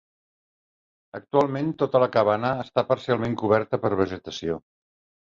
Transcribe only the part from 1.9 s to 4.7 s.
la cabana està parcialment coberta per vegetació.